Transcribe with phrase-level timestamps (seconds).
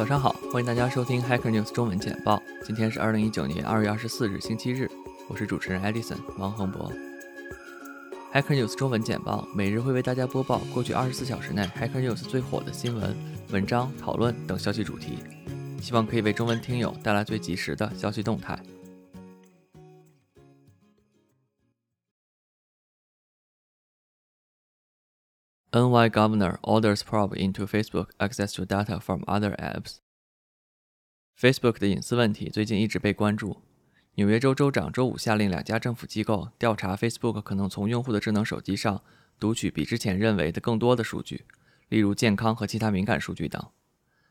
[0.00, 2.42] 早上好，欢迎大家收听 Hacker News 中文简报。
[2.64, 4.90] 今天是二零一九年二月二十四日，星期日。
[5.28, 6.90] 我是主持人 Edison 王恒博。
[8.32, 13.14] Hacker News 中文简报每日会为大家播报过去二十四小时内 Hacker News 最火的新闻、
[13.50, 15.18] 文章、讨论等消息主题，
[15.82, 18.58] 希望可以为中文听友带来最及时的消息动态。
[25.72, 29.98] NY governor orders probe into Facebook access to data from other apps.
[31.38, 33.58] Facebook 的隐私问题最近一直被关注。
[34.16, 39.00] 纽约州州长周五下令两家政府机构调查 Facebook 可能从用户的智能手机上
[39.38, 41.44] 读取比之前认为的更多的数据，
[41.88, 43.64] 例如健康和其他敏感数据等。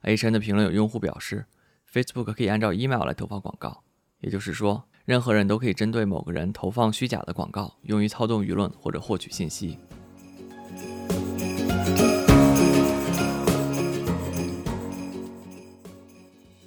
[0.00, 1.46] H N 的评论有用户表示
[1.92, 3.84] ，Facebook 可以按照 email 来投放广告，
[4.18, 9.78] 也就是说，任何人都可以针对某个人投放虚假的广告，用于操纵舆论或者获取信息。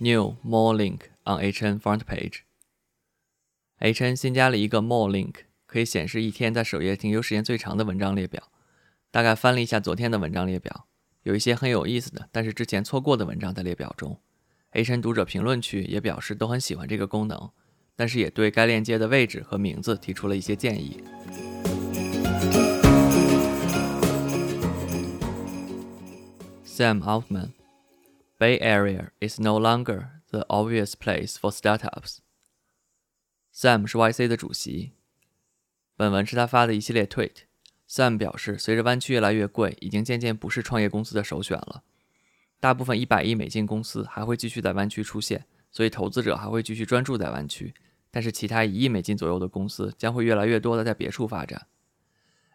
[0.03, 2.39] New More Link on HN front page.
[3.79, 8.51] HN 新加了一个 More Link，可以显示一天在首页停留时间最长的文章列表。
[9.11, 10.87] 大概翻了一下昨天的文章列表，
[11.21, 14.19] 有一些很有意思的，但是之前错过的文章在列表中。
[14.73, 17.51] HN 读者评论区也表示都很喜欢这个功能，
[17.95, 21.01] 但是也对该链接的位置和名字提出了一些建议。
[26.65, 27.51] Sam Altman
[28.43, 32.17] Bay Area is no longer the obvious place for startups.
[33.55, 34.91] Sam 是 YC 的主席。
[35.95, 37.43] 本文是他发的一系列 tweet。
[37.87, 41.83] Sam 表示，随着湾区越来越贵，已经渐渐不是创业公司的首选了。
[42.59, 47.73] 大部分一百亿美金公司还会继续在湾区出现，所以投资者还会继续专注在湾区。
[48.11, 51.67] 但是其他一亿美金左右的公司将会越来越多的在别处发展。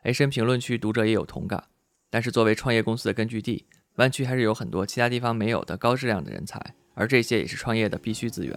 [0.03, 1.69] H N 评论区读者也有同感。
[2.11, 3.65] 但是作为创业公司的根据地。
[3.99, 8.57] 湾区还是有很多其他地方没有的高质量的人才，而这些也是创业的必须资源。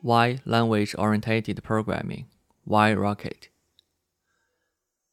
[0.00, 2.24] Why language orientated programming?
[2.64, 3.50] Why Rocket?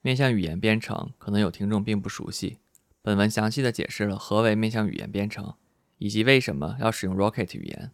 [0.01, 2.57] 面向语言编程，可能有听众并不熟悉。
[3.03, 5.53] 本文详细的解释了何为面向语言编程，
[5.99, 7.91] 以及为什么要使用 Rocket 语言。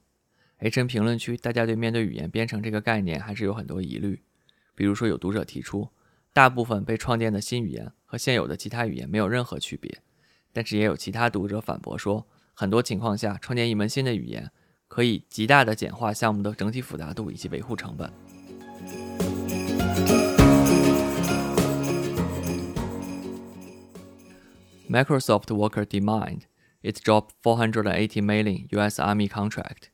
[0.59, 4.22] H N 评论区，大家对面对语言编程这个概念还是有很多疑虑。
[4.76, 5.90] 比如说，有读者提出，
[6.34, 10.02] 大部分被创建的新语言和现有的其他语言没有任何区别。
[10.54, 14.52] 但是也有其他读者反驳说，很多情况下，创建一门新的语言
[14.88, 18.12] 可以极大的简化项目的整体复杂度以及维护成本。
[24.90, 26.42] Microsoft worker demand
[26.82, 29.00] it dropped 480 million U.S.
[29.00, 29.91] Army contract.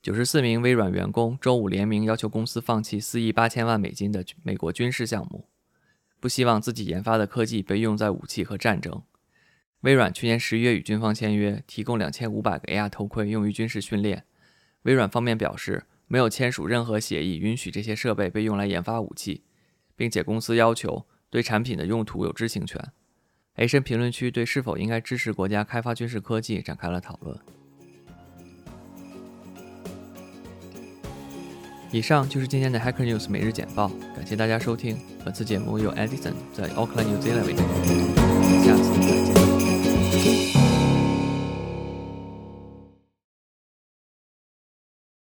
[0.00, 5.48] 九十四名微软员工周五联名要求公司放弃四亿八千万美金的美国军事项目，
[6.20, 9.02] 不希望自己研发的科技被用在武器和战争。
[9.80, 14.24] 微软去年十一月与军方签约，提供两千五百个 AR 头盔用于军事训练。
[14.82, 19.42] 微软方面表示，没有签署任何协议允许这些设备被用来研发武器，
[19.96, 22.80] 并且公司要求对产品的用途有知情权。
[23.54, 27.36] H 申评论区对是否应该支持国家开发军事科技展开了讨论。
[31.90, 34.98] 以上就是今天的 Hacker News 每日简报，感谢大家收听。
[35.24, 38.07] 本次节目由 Edison 在 Auckland New Zealand 为您下次再见。